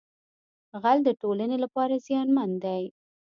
[0.83, 2.83] غل د ټولنې لپاره زیانمن دی